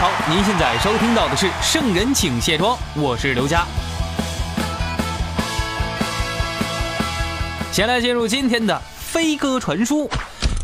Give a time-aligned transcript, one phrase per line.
[0.00, 3.66] 好，您现在收听到的是《圣人请卸妆》，我是刘佳。
[7.70, 10.08] 先来进入今天的飞鸽传书。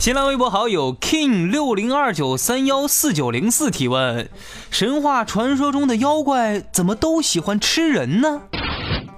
[0.00, 4.26] 新浪微博好友 king 六零二九三幺四九零四提问：
[4.70, 8.40] 神话传说中的妖怪怎么都喜欢吃人呢？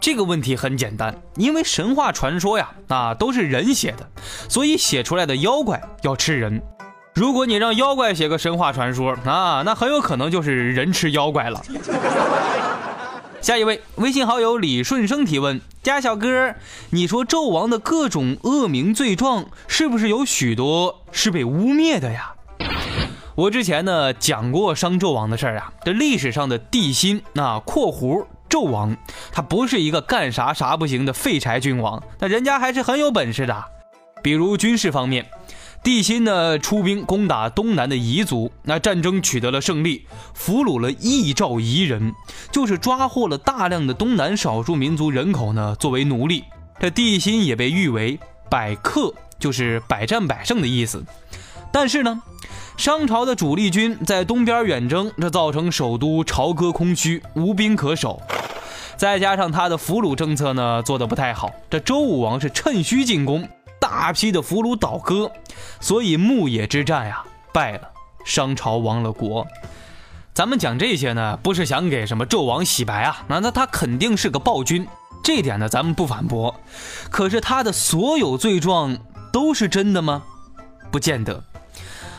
[0.01, 4.11] 这个问题很简单，因为神话传说呀，啊都是人写的，
[4.49, 6.61] 所以写出来的妖怪要吃人。
[7.19, 11.61] 如果你让妖怪写个神话传说啊，那很有可能就是人吃妖怪了。
[13.43, 16.55] 下一位微信好友李顺生提问：家小哥，
[16.91, 22.35] 你说纣王的各种恶名罪状，是不是有许多是被污蔑的呀？
[23.35, 28.97] 我之前呢讲过商纣王的事儿啊，这历史上的帝辛啊（括弧纣王），
[29.33, 33.65] 他不是一个干啥啥不行的废柴君王，那人家还是很有本事的，
[34.23, 35.27] 比如军事方面。
[35.81, 42.13] 帝辛呢出兵攻打东南的彝族，那战争取得了胜利，俘虏了异兆彝人，
[42.51, 46.45] 就是抓获了大量的东南少数民族人口呢作为奴隶。
[46.81, 48.19] 这帝辛也被誉为
[48.51, 51.05] 百克，就是百战百胜的意思。
[51.73, 52.23] 但是呢，
[52.77, 58.21] 商朝的主力军在东边远征，这造成首都朝歌空虚，无兵可守。
[58.97, 63.49] 再加上他的俘虏政策呢做得不太好，这周武王是趁虚进攻。
[63.91, 65.33] 大批的俘虏倒戈，
[65.81, 67.89] 所以牧野之战呀败了，
[68.23, 69.47] 商朝亡了国。
[70.35, 74.87] 咱们讲这些呢，不是想给什么纣王洗白啊，那那他肯定是个暴君，
[75.25, 76.55] 这点呢咱们不反驳。
[77.11, 78.99] 可是他的所有罪状
[79.33, 80.23] 都是真的吗？
[80.91, 81.43] 不见得。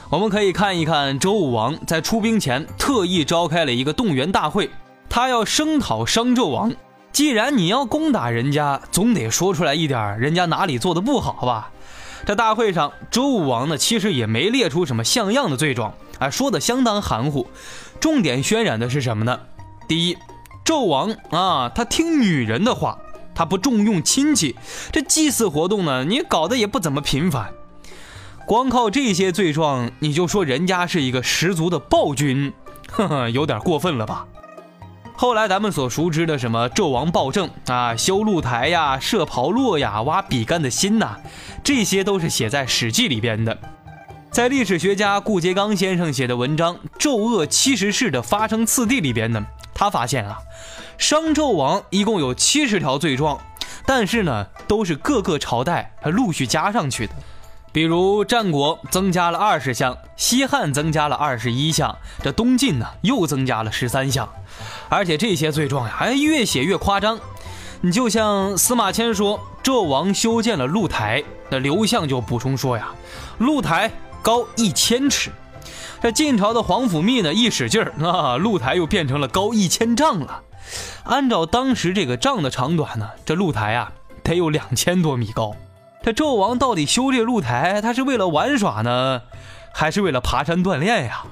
[0.10, 4.72] 我们可以看一看周武王在出兵前特意召开了一个动员大会，
[5.08, 6.74] 他要声讨商纣王。
[7.12, 11.72] 既然你要攻打人家，总得说出来一点人家哪里做的不好吧？
[12.26, 17.48] 这大会上，周武王呢，其实也没列出什么像样的罪状，啊，说的相当含糊。
[18.00, 19.40] 重点渲染的是什么呢？
[19.88, 20.18] 第一，
[20.64, 23.00] 纣王啊，他听女人的话，
[23.34, 24.56] 他不重用亲戚，
[24.92, 27.52] 这祭祀活动呢，你搞得也不怎么频繁。
[28.46, 32.54] 光靠这些罪状，你就说人家是一个十足的暴君，
[32.92, 34.28] 呵呵，有点过分了吧？
[35.22, 41.18] 后来咱们所熟知的什么纣王暴政啊，修露台呀，设炮烙呀，挖比干的心呐，
[41.62, 43.58] 这些都是写在《史记》里边的。
[44.32, 50.38] 在历史学家顾颉刚先生写的文章《纣恶七十事的发生次第》里边呢，他发现啊，
[50.98, 53.38] 商纣王一共有七十条罪状，
[53.86, 57.14] 但是呢，都是各个朝代他陆续加上去的。
[57.74, 64.28] 比如战国增加了二十项，西汉增加了二十一项，这东晋呢又增加了十三项，
[64.90, 67.20] 而且这些罪状呀还越写越夸张。
[67.82, 72.90] 你就像司马迁说纣王修建了露台，那刘向就补充说呀，
[73.38, 73.92] 露台
[74.22, 75.32] 高一千尺。
[76.02, 80.42] 这晋朝的皇甫谧呢一使劲儿啊，露台又变成了高一千丈了。
[81.04, 83.92] 按照当时这个丈的长短呢，这露台啊
[84.24, 85.56] 得有两千多米高。
[86.02, 89.22] 这纣王到底修这露台，他是为了玩耍呢，
[89.74, 91.24] 还是为了爬山锻炼呀？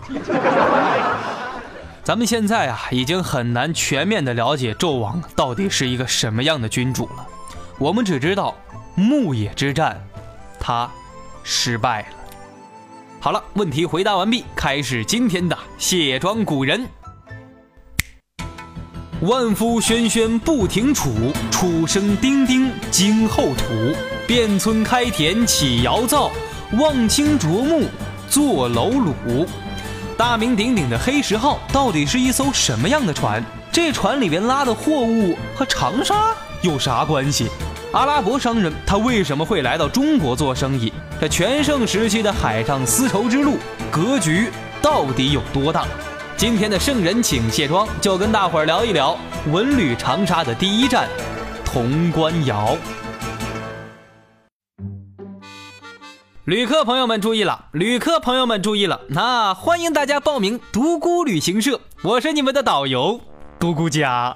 [2.08, 7.28] 咱们现在啊，已经很难全面的了解纣王到底是一个什么样的君主了。
[7.78, 8.56] 我们只知道
[8.96, 10.02] 牧野之战，
[10.58, 10.90] 他
[11.44, 12.08] 失败了。
[13.20, 16.88] 好了，问题回答完毕，开始今天的卸妆古人。
[19.20, 23.66] 万夫喧喧不停杵，楚声丁丁惊后土。
[24.26, 26.32] 遍村开田起窑灶，
[26.80, 27.86] 望清啄木
[28.30, 29.46] 坐楼橹。
[30.18, 33.44] 大名鼎鼎的黑石号到底是一艘什么样的船？
[33.72, 36.34] 这船里边拉的货物和长沙
[36.64, 37.48] 有啥关系？
[37.94, 40.92] 阿拉伯商人他为什么会来到中国做生意？
[41.22, 43.60] 这全盛时期的海上丝绸之路
[43.92, 44.50] 格局
[44.82, 45.86] 到底有多大？
[46.36, 49.16] 今天的圣人请卸妆，就跟大伙儿聊一聊
[49.52, 51.08] 文旅长沙的第一站
[51.64, 52.76] 潼关窑。
[56.48, 63.20] 旅客朋友们注意了，旅客朋友们注意了，那欢迎大家报名独孤旅行社，我是你们的导游
[63.60, 64.34] 独孤家。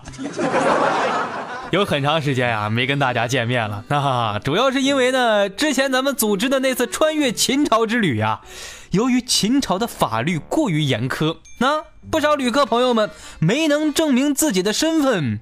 [1.70, 8.42] 有很长时间呀没跟大家见面了，那 主要是因为呢，之前咱们组织的那次穿越秦朝之旅呀，
[8.90, 11.82] 由于秦朝的法律过于严苛，那
[12.12, 13.10] 不少旅客朋友们
[13.40, 15.40] 没能证明自己的身份，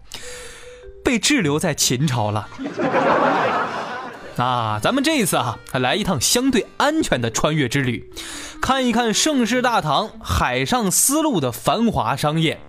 [1.03, 2.47] 被滞留在秦朝了。
[4.41, 8.11] 啊，咱们这一次啊，来一趟相对安全的穿越之旅，
[8.61, 12.59] 看一看盛世大唐海上丝路的繁华商业。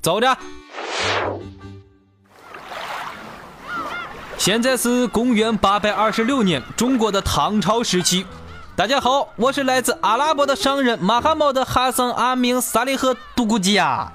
[0.00, 0.36] 走着。
[4.36, 8.24] 现在是公元八百二十六年，中国的唐朝时期。
[8.76, 14.12] 大家好，我是来自阿拉伯的商人马哈茂德·哈桑·阿明·萨利赫·杜古吉亚。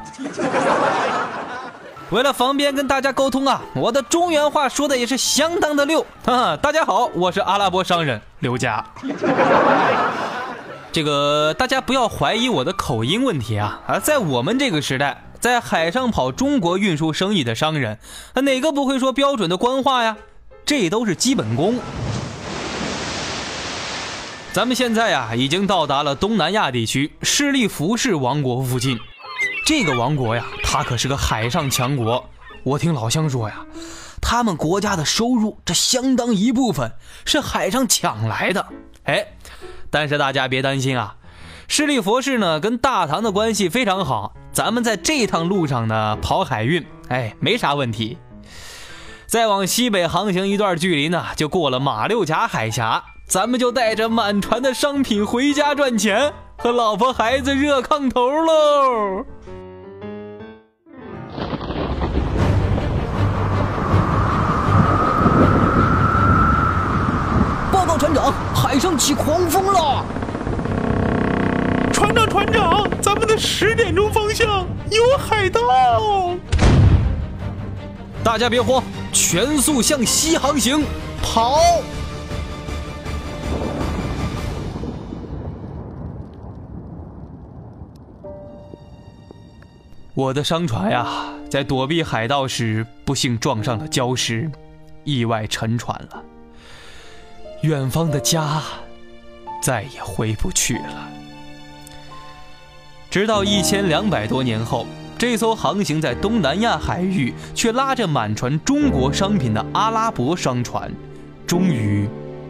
[2.10, 6.06] 为了方便跟大家沟通啊，我的中原话说的也是相当的溜。
[6.26, 8.86] 哈哈，大家好，我是阿拉伯商人刘佳。
[10.92, 13.82] 这个大家不要怀疑我的口音问题啊！
[13.88, 15.24] 啊，在我们这个时代。
[15.40, 18.00] 在海上跑中国运输生意的商人，
[18.36, 20.16] 哪个不会说标准的官话呀？
[20.66, 21.80] 这都是基本功。
[24.54, 28.98] 咱们现在呀，已经到达了东南亚地区势力服饰王国附近。
[29.66, 32.28] 这个王国呀，他可是个海上强国。
[32.64, 33.64] 我听老乡说呀，
[34.20, 36.94] 他们国家的收入，这相当一部分
[37.26, 38.66] 是海上抢来的。
[39.04, 39.24] 哎，
[39.92, 41.18] 但是大家别担心啊。
[41.68, 44.34] 势力佛氏呢，跟大唐的关系非常好。
[44.52, 48.18] 咱们在这趟路上呢，跑海运，哎，没啥问题。
[49.28, 59.24] 再往西北航行一段距离呢，就过了马六甲海峡，咱们就带着满船的商品回家赚钱，和老婆孩子热炕头喽。
[68.04, 70.04] 船长，海上起狂风了。
[71.94, 75.62] 船长，船长，咱们的十点钟方向有海盗！
[78.22, 78.84] 大家别慌，
[79.14, 80.84] 全速向西航行，
[81.22, 81.62] 跑！
[90.14, 91.08] 我的商船呀，
[91.50, 94.52] 在躲避海盗时，不幸撞上了礁石，
[95.06, 96.22] 意外沉船了。
[97.64, 98.62] 远方的家，
[99.62, 101.08] 再也回不去了。
[103.10, 104.86] 直到一千两百多年后，
[105.18, 110.92] 这艘航行在东南亚海域却拉着满船中国商品的阿拉伯商船，
[111.48, 112.06] 终于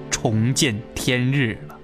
[0.09, 1.75] 重见天日了。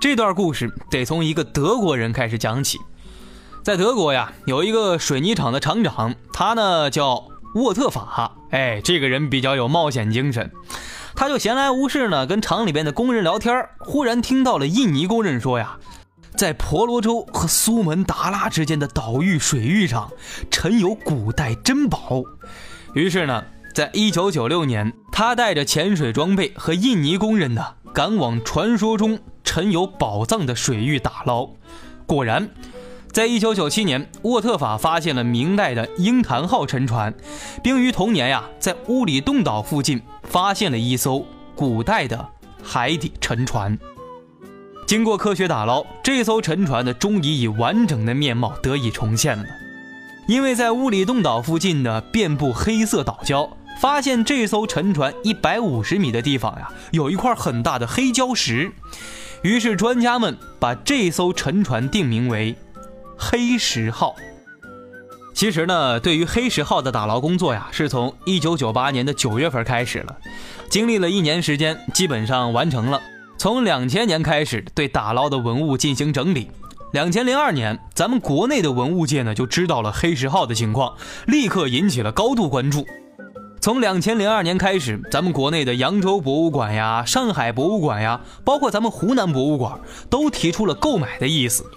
[0.00, 2.78] 这段故事得从一个德国人开始讲起。
[3.62, 8.32] 在德国呀，有一个水泥厂的厂长，他呢叫沃特法。
[8.50, 10.50] 哎，这个人比较有冒险精神。
[11.14, 15.76] 他就闲来无事呢，跟厂里边的工人聊天忽然听到了印尼工人说呀，
[16.36, 20.10] 在婆罗洲和苏门答腊之间的岛屿水域上，
[20.50, 22.22] 沉有古代珍宝。
[22.94, 23.44] 于是呢，
[23.74, 31.50] 在一九九六年，他带着潜水装备和印尼工人呢，赶往传说中沉有宝藏的水域打捞。
[32.06, 32.48] 果然。
[33.12, 37.12] 在一九九七年，沃特法发现了明代的鹰潭号沉船，
[37.60, 41.26] 并于同年呀，在乌里洞岛附近发现了一艘
[41.56, 42.28] 古代的
[42.62, 43.76] 海底沉船。
[44.86, 49.44] 经过科学打捞，这艘沉船的终于以完整的面貌得以重现了。
[50.28, 58.70] 因为在乌里洞岛附近的遍布黑色岛礁，发现这艘沉船一百五十米的地方呀，有一块很大的黑礁石，
[59.42, 62.54] 于是专家们把这艘沉船定名为。
[63.22, 64.16] 黑石号，
[65.34, 70.16] 其实呢，对于黑石号的打捞工作呀，是从一九九八年的九月份开始了，
[70.70, 73.00] 经历了一年时间，基本上完成了。
[73.36, 76.50] 从两千年开始对打捞的文物进行整理，
[76.92, 80.96] 两千零二年，咱们国内的文物界呢就知道了黑石号的情况，
[81.26, 82.86] 立刻引起了高度关注。
[83.60, 91.70] 从两千零二年开始，咱们国内的扬州博物馆呀、上海博物馆呀，包括咱们湖南博物馆，都提出了购买的意思。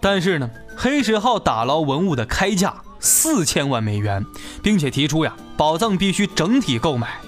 [0.00, 4.24] 但是呢，黑石号打捞文物的开价四千万美元，
[4.62, 7.20] 并且提出呀，宝藏必须整体购买。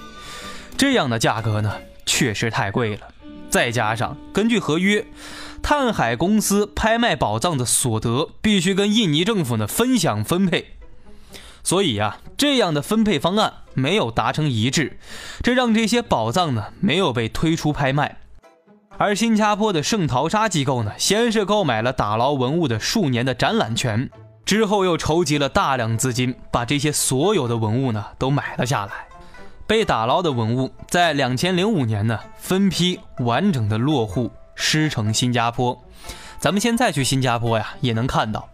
[0.77, 1.73] 这样的价格呢，
[2.05, 3.07] 确实太贵了。
[3.49, 5.05] 再加上根据合约，
[5.61, 10.77] 探海公司拍卖宝藏的所得必须跟印尼政府呢分享分配，
[11.61, 14.97] 所以呀，这样的分配方案没有达成一致，
[15.43, 18.20] 这让这些宝藏呢没有被推出拍卖。
[19.01, 24.07] 而新加坡的圣淘沙机构呢，先是购买了打捞文物的数年的展览权，
[24.45, 28.91] 之后又筹集了大量资金，把这些所有的文物呢都买了下来。
[29.65, 35.75] 被打捞的文物在两千零五年呢分批完整的落户狮城新加坡。
[36.37, 38.49] 咱们现在去新加坡呀，也能看到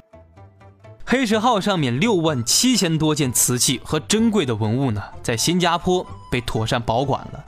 [1.06, 7.44] 黑石号上面六万七千多件瓷器和珍贵的文物呢，在新加坡被妥善保管了。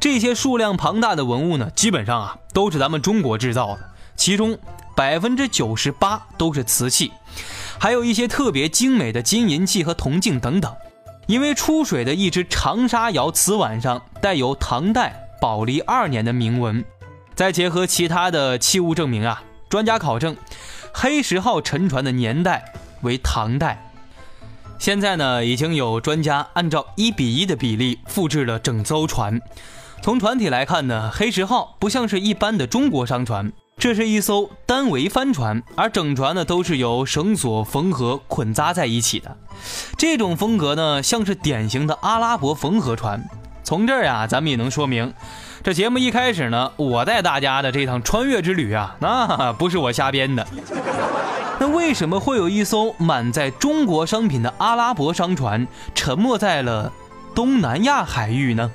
[0.00, 4.58] 这些数量庞大的文物呢，基本上啊都是咱们中国制造的，其中
[4.94, 7.12] 百分之九十八都是瓷器，
[7.78, 10.74] 还有一些特别精美的金银器和铜镜等等。
[11.26, 16.84] 因为出水的一只长沙窑瓷碗上带有唐代宝历二年的铭文，
[17.34, 20.36] 再结合其他的器物证明啊，专家考证，
[20.94, 22.72] 黑石号沉船的年代。
[23.02, 23.92] 为唐代，
[24.76, 29.40] 现在呢，已经有专家按照一比一的比例复制了整艘船。
[30.00, 39.36] 从船体来看呢，黑石号不像是一般的中国商船，这是一艘单桅帆船，而整船呢都是由绳索缝合捆扎在一起的。
[39.98, 43.22] 这种风格呢，像是典型的阿拉伯缝合船。
[43.62, 45.12] 从这儿呀，咱们也能说明，
[45.62, 50.46] 这节目一开始呢，我带大家的这趟穿越之旅啊，那不是我瞎编的。
[51.60, 56.90] 那为什么会有一艘满载中国商品的阿拉伯商船沉没在了
[57.34, 58.70] 东南亚海域呢？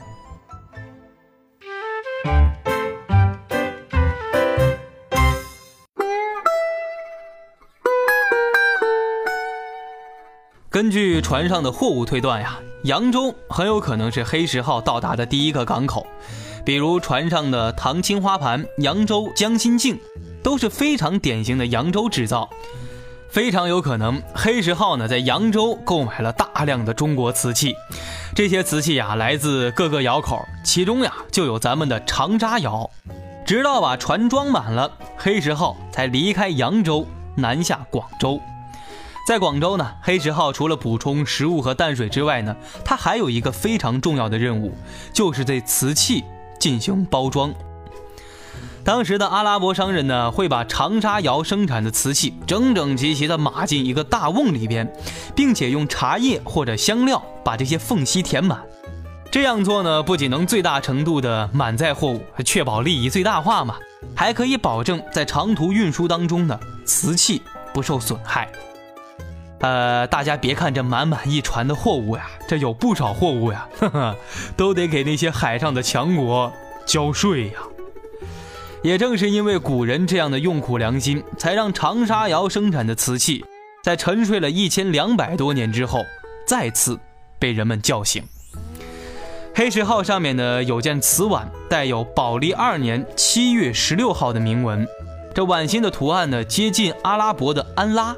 [10.74, 16.08] 根据船上的货物推断呀，扬州很有可能是黑石号到达的第一个港口，
[16.66, 20.00] 比如船上的唐青花盘、扬州江心镜。
[20.42, 22.50] 都是非常典型的扬州制造，
[23.30, 27.76] 非常有可能黑石号呢在扬州购买了大量的中国瓷器，
[28.36, 32.90] 这些瓷器呀来自各个窑口，其中呀就有咱们的长沙窑。
[33.46, 38.42] 直到把船装满了，黑石号才离开扬州南下广州。
[39.26, 42.54] 在广州呢，黑石号除了补充食物和淡水之外呢，
[42.84, 44.76] 它还有一个非常重要的任务，
[45.14, 46.26] 就是对瓷器
[46.60, 47.54] 进行包装。
[48.84, 54.92] 当时的阿拉伯商人呢，会把长沙窑生产的瓷器整整齐齐地码进一个大瓮里边，
[55.34, 58.62] 并且用茶叶或者香料把这些缝隙填满。
[59.32, 63.78] 这样做呢，不仅能最大程度的满载货物，确保利益最大化嘛，
[64.14, 67.42] 还可以保证在长途运输当中的瓷器
[67.74, 68.52] 不受损害。
[69.64, 74.16] 呃，大家别看这满满一船的货物呀，这有不少货物呀， 呵呵，
[74.58, 76.52] 都得给那些海上的强国
[76.86, 77.54] 交税呀。
[78.82, 83.46] 也正是因为古人这样的用苦良心，才让长沙窑生产的瓷器，
[83.82, 86.04] 在沉睡了一千两百多年之后，
[86.46, 87.00] 再次
[87.40, 88.22] 被人们叫醒。
[89.56, 94.86] 黑石号上面呢有件瓷碗，带有宝历二年七月十六号的铭文，
[95.34, 98.14] 这碗心的图案呢接近阿拉伯的安拉。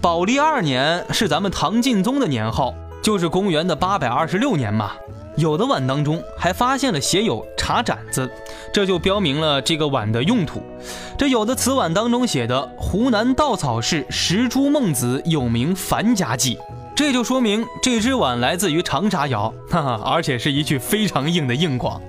[0.00, 4.92] 宝历二年是咱们唐敬宗的年号，就是公元的八百二十六年嘛。
[5.36, 8.30] 有的碗当中还发现了写有茶盏子，
[8.72, 10.62] 这就标明了这个碗的用途。
[11.16, 16.58] 这有的瓷碗当中写的湖南稻草市石珠孟子有名樊家记，
[16.94, 22.00] 这就说明这只碗来自于长沙窑，哈哈，而且是一具非常硬的硬广。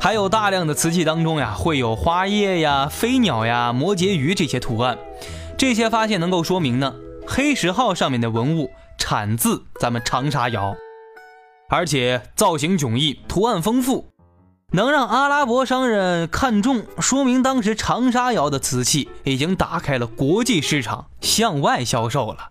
[0.00, 4.98] 还有大量的瓷器当中呀，会有花叶呀、飞鸟呀、摩羯鱼这些图案，
[5.58, 6.94] 这些发现能够说明呢，
[7.26, 10.76] 黑石号上面的文物产自咱们长沙窑。
[11.68, 14.12] 而且造型迥异，图案丰富，
[14.70, 22.50] 能让阿拉伯商人看中，说明当时长沙窑的瓷器已经打开了国际市场，向外销售了。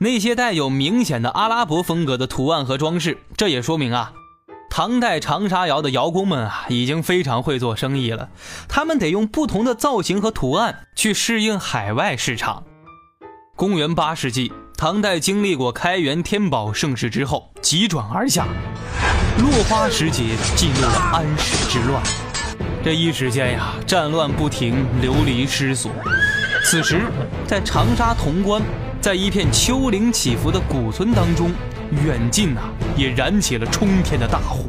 [0.00, 4.12] 那些带有明显的阿拉伯风格的图案和装饰，这也说明啊，
[4.76, 8.28] 唐代长沙窑的窑工们啊，已经非常会做生意了。
[8.68, 12.62] 他们得用不同的造型和图案去适应海外市场。
[13.56, 14.52] 公元八世纪。
[14.76, 18.46] 唐代经历过开元天宝盛世之后，急转而下，
[19.38, 22.02] 落花时节进入了安史之乱。
[22.84, 25.90] 这一时间呀，战乱不停，流离失所。
[26.62, 27.10] 此时，
[27.46, 28.60] 在长沙潼关，
[29.00, 31.50] 在一片丘陵起伏的古村当中，
[32.04, 32.62] 远近呐
[32.96, 34.64] 也燃起了冲天的大火。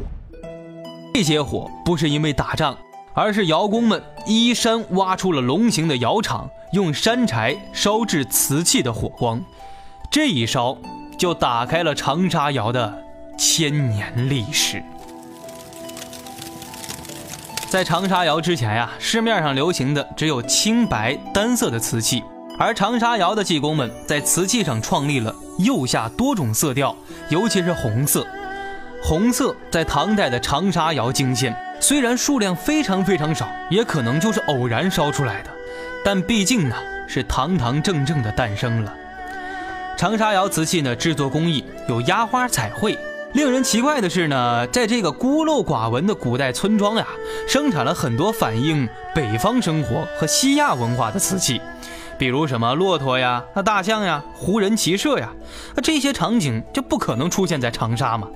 [1.14, 2.76] 这些火不是因为打仗，
[3.14, 9.42] 而是窑工们依山挖出了龙形的窑厂，用山柴烧制瓷器的火光。
[10.10, 10.78] 这一烧，
[11.18, 13.02] 就打开了长沙窑的
[13.36, 14.82] 千年历史。
[17.68, 22.22] 在长沙窑之前呀，市面上流行的只有青白单色的瓷器，
[22.60, 26.94] 而长沙窑的技工们在瓷器上创立了釉下多种色调，
[27.28, 28.26] 尤其是红色。
[29.00, 35.50] 红色在唐代的长沙窑惊现，虽然数量非常非常少，也可能就是偶然烧出来的，
[36.04, 36.74] 但毕竟呢
[37.06, 38.92] 是堂堂正正的诞生了。
[39.96, 42.98] 长沙窑瓷器呢，制作工艺有压花彩绘。
[43.34, 47.06] 令人奇怪的是呢，在这个孤陋寡闻的古代村庄呀，
[47.46, 51.60] 生产了很多反映北方生活和西亚文化的瓷器，
[52.18, 55.30] 比如什么骆驼呀、那大象呀、胡人骑射呀，
[55.76, 58.28] 那这些场景就不可能出现在长沙嘛。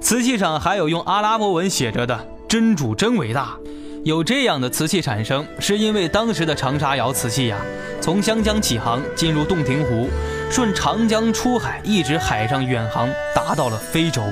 [0.00, 3.56] 瓷器上还有用阿拉伯文写着的“真主真伟大”，
[4.04, 7.58] 有这样的瓷器产生，是因为当时的长沙窑瓷器呀，
[8.00, 10.08] 从湘江起航，进入洞庭湖，
[10.50, 14.22] 顺长江出海，一直海上远航，达到了非洲。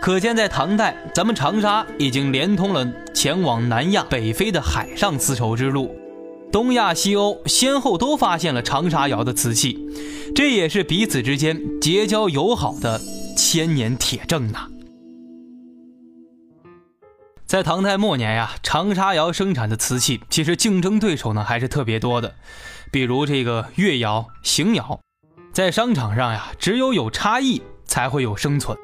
[0.00, 5.96] 可见在唐代，咱们长沙已经连通了前往南亚、北非的海上丝绸之路。
[6.54, 9.76] 东亚、西欧先后都发现了长沙窑的瓷器，
[10.36, 13.00] 这也是彼此之间结交友好的
[13.36, 14.68] 千年铁证呐。
[17.44, 22.32] 在唐代末年呀，长沙窑生产的瓷器其实竞争对手呢还是特别多的，
[22.92, 25.00] 比如这个越窑、邢窑，
[25.52, 28.78] 在商场上呀，只有有差异才会有生存，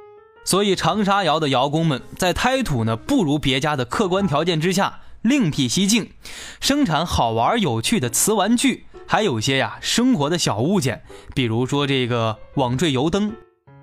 [0.44, 5.02] 所以长沙窑的窑工们在胎土呢不如别家的客观条件之下。
[5.22, 6.10] 另辟蹊径，
[6.60, 11.02] 生产好玩有趣的瓷玩具，还有些呀生活的小物件，
[11.34, 13.34] 比如说这个网坠油灯，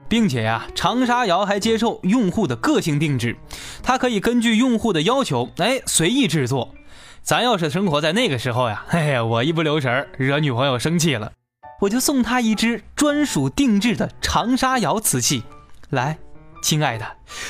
[0.10, 3.38] 并且呀长沙窑还接受用户的个性定制，
[3.84, 6.74] 它可以根据用户的要求，哎随意制作。
[7.22, 11.34] 咱要是生活在那个时候呀，嘿嘿，我一不留神惹女朋友生气了，
[11.82, 15.44] 我就送她一只专属定制的长沙窑瓷器。
[15.90, 16.18] 来，
[16.64, 17.06] 亲爱的，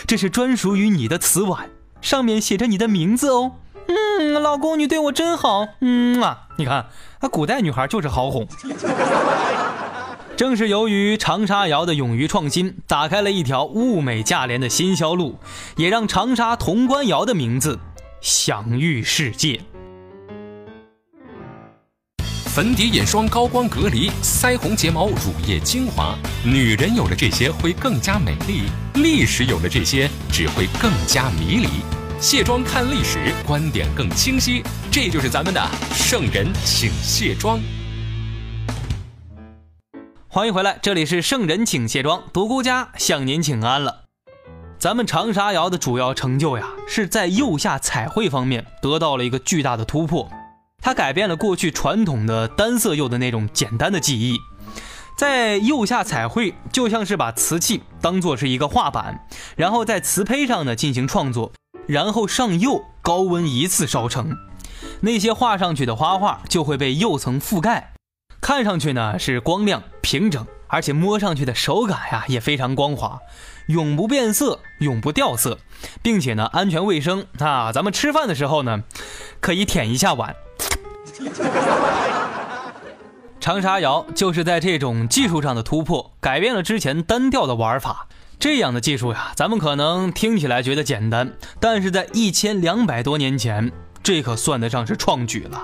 [0.06, 1.70] 这是专属于你的瓷碗，
[2.02, 3.54] 上面写着你的名字哦。
[3.88, 5.68] 嗯，老公，你对我真好。
[5.82, 6.88] 嗯啊，你看，
[7.20, 8.48] 啊，古代女孩就是好哄。
[10.36, 15.40] 正是由于长沙窑的勇于创新，打开了一条物美价廉的新销路，
[15.78, 17.80] 也让长沙潼关窑的名字
[18.22, 19.60] 享誉世界。
[22.46, 28.64] 粉底、眼霜、高光隔离、腮红、睫毛、乳液、精华，女人有了这些会更加美丽，
[28.96, 31.68] 历史有了这些只会更加迷离。
[32.20, 34.64] 卸妆看历史，观点更清晰。
[34.92, 37.60] 这就是咱们的圣人请卸妆。
[40.28, 44.06] 欢迎回来，这里是圣人请卸妆，独孤家向您请安了。
[44.80, 50.28] 咱们长沙窑的主要成就呀，是在釉下彩绘方面得到了一个巨大的突破。
[50.82, 54.40] 它改变了过去传统的单色釉的那种简单的技艺，
[55.20, 61.52] 在釉下彩绘就像是把瓷器当做是一个画板，然后在瓷胚上呢进行创作。
[61.88, 64.38] 然后上釉，高温一次烧成，
[65.00, 67.94] 那些画上去的花画就会被釉层覆盖，
[68.42, 73.20] 看上去呢是光亮平整，而且摸上去的手感呀也非常光滑，
[73.68, 75.60] 永不变色，永不掉色，
[76.02, 78.84] 并且呢安全卫生啊，咱们吃饭的时候呢
[79.40, 80.36] 可以舔一下碗。
[83.40, 88.08] 长沙窑就是在这种技术上的突破，改变了之前单调的玩法。
[88.40, 93.72] 这样的技术呀，咱们可能听起来觉得简单，但是在一千两百多年前，
[94.04, 95.64] 这可算得上是创举了。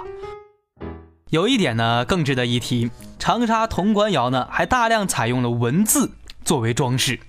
[1.30, 6.12] 有一点呢，更值得一提，长沙潼关窑呢，还大量采用了文字
[6.44, 7.20] 作为装饰。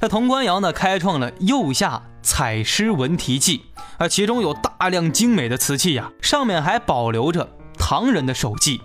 [0.00, 3.62] 在潼关窑呢，开创了釉下彩诗文题记，
[3.98, 8.80] 啊，其中有大量精美的瓷器呀，上面还保留着唐人的手迹。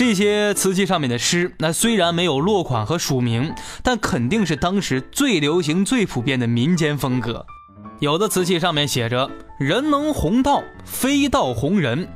[0.00, 7.44] 这些瓷器上面的诗，那虽然没有落款和署名，但肯定是当时最流行、最普遍的民间风格。
[7.98, 12.08] 有的瓷器上面写着“人能弘道，非道弘人”，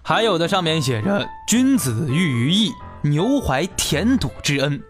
[0.00, 2.72] 还有的上面写着“君子喻于义，
[3.02, 4.82] 牛怀田土之恩”。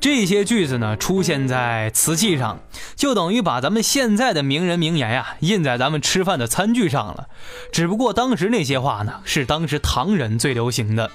[0.00, 2.60] 这些句子呢，出现在瓷器上，
[2.96, 7.28] 就等于把咱们现在的名人名言呀印在咱们吃饭的餐具上了。
[7.70, 11.10] 只不过当时那些话呢，是当时唐人最流行的。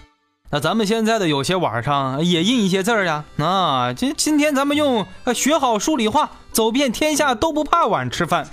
[0.50, 5.06] 那咱们现在的有些碗上也印一些字儿呀，啊，今今天咱们用
[5.36, 8.48] 学好数理化，走遍天下都不怕碗吃饭。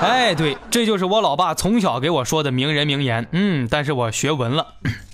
[0.00, 3.28] 哎，对，这就是我老爸从小给我说的名人名言。
[3.32, 4.66] 嗯，但是我学文了。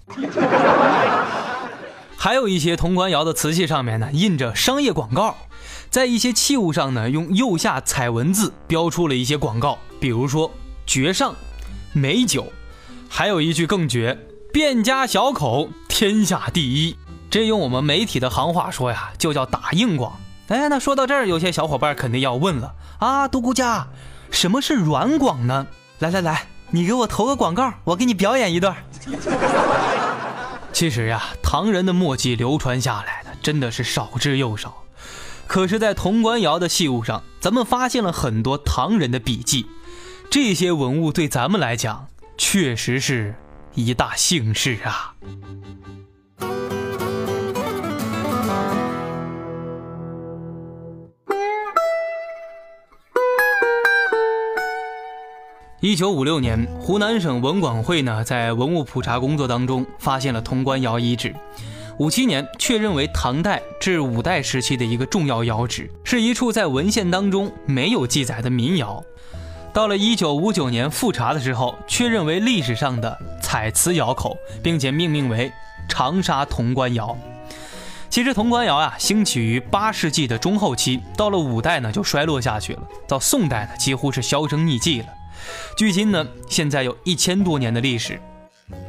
[2.16, 5.36] 还有一些潼关窑的瓷器上面呢，印着商业广告，
[5.90, 10.48] 在一些器物上呢，用釉下彩文字标出了一些广告，比如说
[10.86, 11.34] 绝上、
[11.92, 12.52] 美酒，
[13.08, 14.16] 还有一句更绝。
[14.52, 16.94] 卞家小口，天下第一。
[17.30, 20.20] 这用我们媒体的行话说呀，就叫打硬广。
[20.48, 23.88] 哎，那说到这儿，有些小伙伴肯定要问了啊，独孤家，
[24.30, 25.66] 什么是软广呢？
[26.00, 28.76] 来来来，你给我投个广告，我给你表演一段。
[30.70, 34.84] 其实呀，唐人的墨迹流传下来的真的是少之又少。
[35.46, 39.66] 可是，在潼关窑的器物上，咱们发现了很多唐人的笔记。
[40.30, 43.34] 这些文物对咱们来讲，确实是。
[43.74, 45.14] 一大幸事啊！
[55.80, 61.34] 一九五六年，湖南省文管会呢在文物普查工作当中发现了潼关窑遗址。
[61.98, 69.02] 五七年确认为唐代至五代时期的一个重要窑址，是一处在文献当中没有记载的民窑。
[69.72, 75.50] 到了一九五九年复查的时候，确认为历史上的彩瓷窑口，并且命名为
[75.88, 77.16] 长沙潼关窑。
[78.10, 85.06] 其实潼关窑啊，兴起于八世纪的中后期，到了五代呢就衰落下去了，到宋代呢几乎是销声匿迹了。
[85.74, 88.20] 距今呢，现在有一千多年的历史。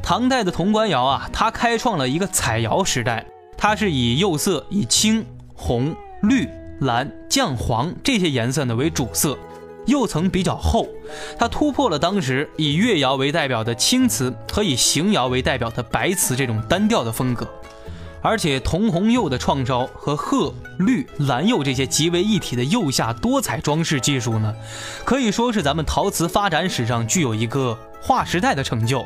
[0.02, 3.24] 唐代的潼关窑啊，它开创了一个彩窑时代，
[3.56, 6.46] 它是以釉色以青、红、绿、
[6.80, 9.38] 蓝、酱黄这些颜色呢为主色。
[9.86, 10.88] 釉层比较厚，
[11.38, 17.46] 它突破了当时以越窑为代表的青瓷和以邢窑为代表的白瓷这种单调的风格，
[18.22, 24.54] 而且铜红釉的创烧和褐、绿、蓝釉这些极为一体的釉下多彩装饰技术呢，
[25.04, 29.04] 可以说是咱们陶瓷发展史上具有一个划时代的成就。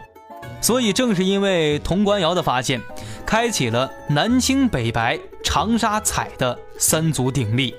[0.60, 2.80] 所以正是因为潼关窑的发现，
[3.26, 7.74] 开启了南青北白、长沙彩的三足鼎立。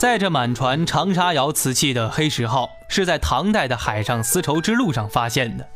[0.00, 5.68] 载着满船长沙窑瓷器的黑石号，是在唐代的海上丝绸之路上发现的。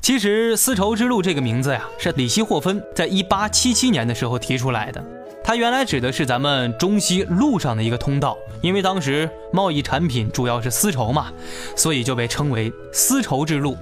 [0.00, 5.04] 其实，丝绸之路这个名字呀，是里希霍芬在一八七七年的时候提出来的。
[5.44, 11.30] 它原来指的是咱们中西路上的一个通道，因为当时贸易产品主要是丝绸嘛，
[11.76, 13.76] 所以就被称为丝绸之路。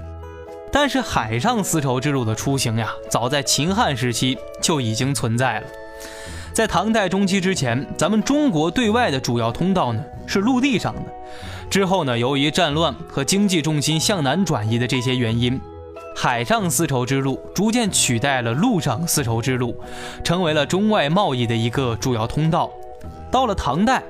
[0.73, 5.67] 但是，海上丝绸之路的雏形呀，早在秦汉时期就已经存在了。
[6.59, 11.03] 在唐代中期之前，咱们中国对外的主要通道呢是陆地上的。
[11.71, 15.61] 之后呢，由于战乱和经济重心向南转移的这些原因，
[16.17, 19.73] 海上丝绸之路逐渐取代了陆上丝绸之路，
[20.25, 22.69] 成为了中外贸易的一个主要通道。
[23.31, 24.03] 到了唐代，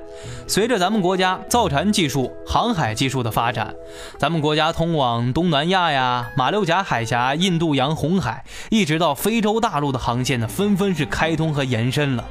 [0.47, 3.75] 随着咱们国家造船技术、航海技术的发展，
[4.17, 12.23] 咱们国家通往东南亚呀、马六甲海峡、印度洋、红海，一直到非洲大陆的航线呢，纷纷是开通和延伸了。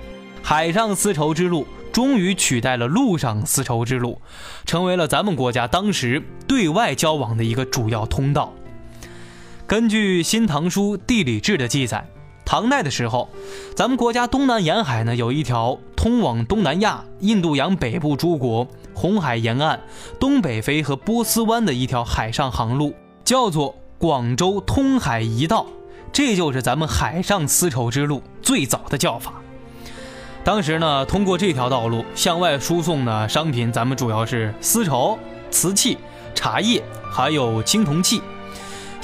[0.43, 4.21] 海上丝绸之路终于取代了陆上丝绸之路，
[4.65, 8.53] 成为了咱们国家当时对外交往的一个主要通道。
[9.67, 12.07] 根据《新唐书·地理志》的记载。
[12.49, 13.29] 唐代的时候，
[13.77, 19.79] 咱们国家东南沿海呢有一条通往东南亚、印度洋北部诸国、红海沿岸、
[20.19, 25.67] 东北非和波斯湾的一条海上航路，叫做广州通海一道，
[26.11, 29.35] 这就是咱们海上丝绸之路最早的叫法。
[30.43, 35.19] 当时呢，通过这条道路向外输送的商品，咱们主要是丝绸、
[35.51, 35.99] 瓷器、
[36.35, 36.83] 茶叶，
[37.13, 38.23] 还有青铜器。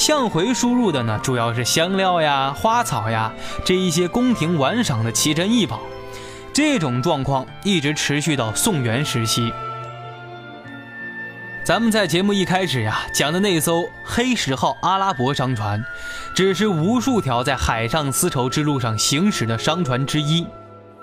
[0.04, 3.32] 向回输入的呢，主要是香料呀、花草呀
[3.64, 5.80] 这一些宫廷玩赏的奇珍异宝。
[6.52, 9.50] 这种状况一直持续到宋元时期。
[11.64, 15.82] 咱们在节目一开始呀讲的那艘黑石号阿拉伯商船，
[16.34, 20.46] 只是无数条在海上丝绸之路上行驶的商船之一。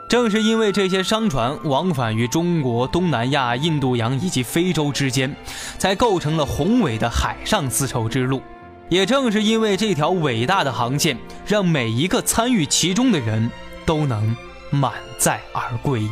[0.07, 5.35] 正是因为这些商船往返于中国、东南亚、印度洋以及非洲之间，
[5.79, 8.43] 才构成了宏伟的海上丝绸之路。
[8.91, 13.49] 也正是因为这条伟大的航线，让每一个参与其中的人
[13.85, 14.35] 都能
[14.69, 16.03] 满载而归。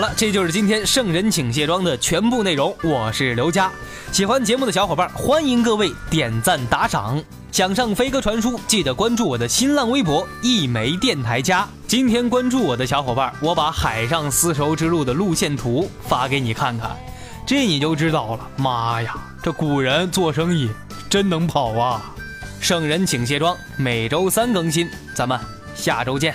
[0.00, 2.74] 好了，这就是今天圣人请卸妆的全部内容。
[2.82, 3.70] 我是刘佳，
[4.10, 7.22] 喜欢节目的小伙伴，欢迎各位点赞打赏。
[7.52, 11.68] 想上飞鸽传书，记得关注我的新浪微博一枚电台家。
[11.86, 16.96] 今天关注我的小伙伴，我把海上丝绸之路的路线图发给你看看，
[17.44, 18.48] 这你就知道了。
[18.56, 20.70] 妈呀，这古人做生意
[21.10, 22.10] 真能跑啊！
[22.58, 25.38] 圣人请卸妆，每周三更新，咱们
[25.74, 26.34] 下周见。